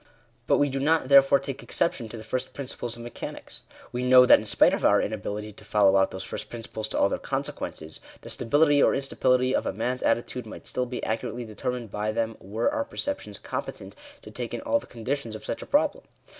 But 0.47 0.57
we 0.57 0.67
do 0.69 0.79
not, 0.79 1.09
therefore, 1.09 1.37
take 1.37 1.61
exception 1.61 2.09
to 2.09 2.17
the 2.17 2.23
first 2.23 2.55
principles 2.55 2.95
of 2.95 3.03
mechanics. 3.03 3.65
We 3.91 4.03
know 4.03 4.25
that, 4.25 4.39
in 4.39 4.47
spite 4.47 4.73
of 4.73 4.83
our 4.83 4.99
inability 4.99 5.51
to 5.53 5.63
follow 5.63 5.95
out 5.95 6.09
those 6.09 6.23
first 6.23 6.49
principles 6.49 6.87
to 6.87 6.97
all 6.97 7.07
their 7.07 7.19
consequences, 7.19 7.99
the 8.21 8.31
stability 8.31 8.81
or 8.81 8.95
instability 8.95 9.55
of 9.55 9.67
a 9.67 9.73
man's 9.73 10.01
attitude 10.01 10.47
might 10.47 10.65
still 10.65 10.87
be 10.87 11.03
accurately 11.03 11.45
determined 11.45 11.91
by 11.91 12.11
them, 12.11 12.35
were 12.39 12.71
our 12.71 12.83
perceptions 12.83 13.37
competent 13.37 13.95
to 14.23 14.31
take 14.31 14.55
in 14.55 14.61
all 14.61 14.79
the 14.79 14.87
conditions 14.87 15.35
of 15.35 15.45
such 15.45 15.61
a 15.61 15.67
problem. 15.67 16.03